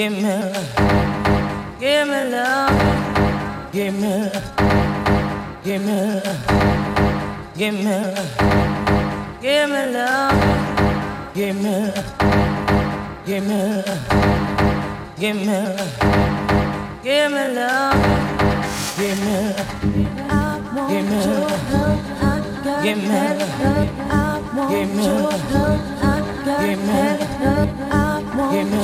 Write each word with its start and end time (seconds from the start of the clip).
Give 0.00 0.12
me 0.12 0.22
love. 0.22 0.56
Give 1.78 2.08
me 2.08 2.20
love. 2.30 2.72
Give 3.70 3.92
me 4.00 4.08
love. 4.08 4.32
Give 5.62 5.82
me 5.84 5.92
love. 5.92 6.38
Give 7.54 7.74
me 7.74 7.84
love. 7.84 8.28
Give 9.42 9.68
me 9.68 9.80
love. 9.92 10.32
Give 11.34 11.54
me 11.54 11.72
love. 11.82 12.06
Give 13.26 13.44
me 13.46 13.60
love. 13.60 14.00
Give 15.18 15.36
me 15.36 15.52
love. 15.52 15.90
Give 17.02 17.30
me 17.30 17.44
love. 17.54 17.98
Give 18.96 19.18
me 19.20 19.34
love. 19.36 19.60
Give 20.80 21.04
me 21.04 21.18
love. 21.20 21.44
Give 22.82 22.96
me 22.96 23.10
love. 23.10 23.50
Give 24.70 24.88
me 24.94 25.04
love. 25.06 25.44
Give 26.60 26.78
me 26.78 26.98
love. 27.90 28.09
Give 28.48 28.66
me. 28.66 28.80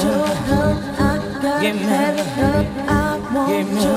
Give 3.47 3.73
me. 3.73 3.97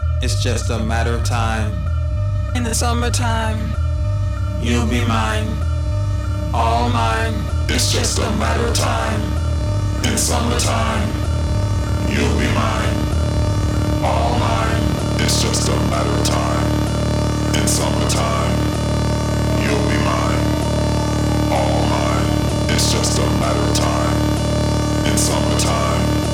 It's 0.23 0.43
just 0.43 0.69
a 0.69 0.77
matter 0.77 1.15
of 1.15 1.23
time. 1.23 1.71
In 2.55 2.61
the 2.61 2.75
summertime, 2.75 3.57
you'll 4.61 4.85
be 4.85 5.03
mine. 5.05 5.47
All 6.53 6.89
mine. 6.89 7.33
It's 7.67 7.91
just 7.91 8.19
a 8.19 8.29
matter 8.37 8.67
of 8.67 8.75
time. 8.75 9.19
In 10.05 10.15
summertime, 10.19 11.09
you'll 12.07 12.37
be 12.37 12.45
mine. 12.53 12.97
All 14.05 14.37
mine. 14.37 14.83
It's 15.21 15.41
just 15.41 15.67
a 15.67 15.75
matter 15.89 16.13
of 16.13 16.23
time. 16.23 16.69
In 17.59 17.67
summertime, 17.67 18.57
you'll 19.63 19.89
be 19.89 19.97
mine. 20.05 20.43
All 21.49 21.81
mine. 21.89 22.69
It's 22.69 22.91
just 22.91 23.17
a 23.17 23.25
matter 23.41 23.59
of 23.59 23.75
time. 23.75 24.17
In 25.09 25.17
summertime, 25.17 26.30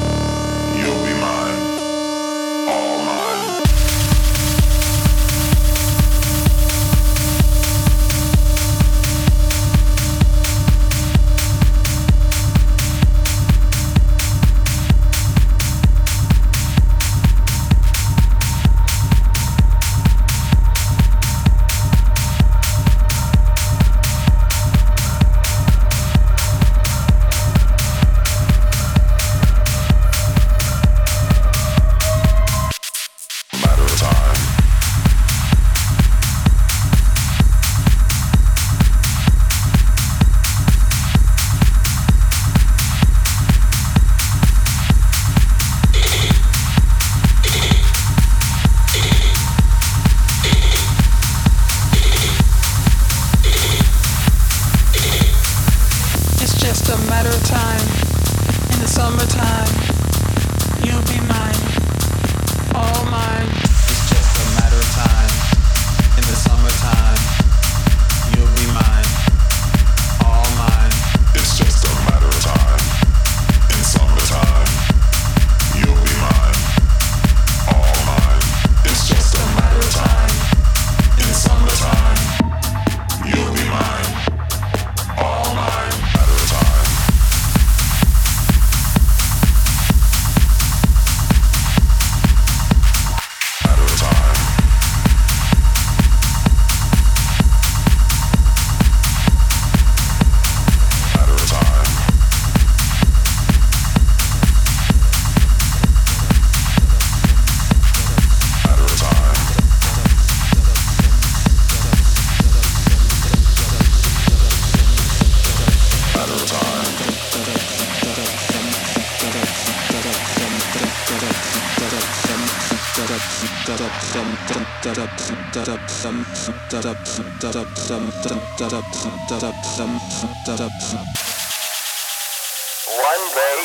day, 133.33 133.57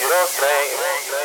you'll 0.00 0.26
say. 0.26 1.17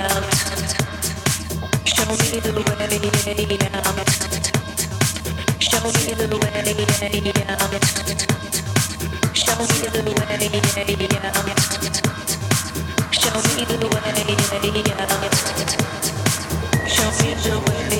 out. 0.00 0.24
Show 1.84 2.08
me 2.10 2.40
the 2.40 2.50
way 2.52 2.64
out. 2.64 2.90
Show 5.60 5.80
me 5.80 5.88
the 5.88 6.36
way 6.38 6.56
out. 6.56 6.60
Show 6.60 6.60
me 6.60 6.80
the 6.80 7.06
way 7.10 7.48
out. 7.48 7.74
Show 13.12 13.36
me 13.44 13.64
the 13.66 13.80
way 13.90 14.92
out. 14.98 15.30
Show 16.88 17.10
me 17.18 17.30
the 17.34 17.54
way 17.66 17.99